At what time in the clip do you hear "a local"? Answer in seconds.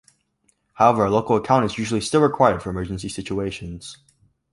1.05-1.35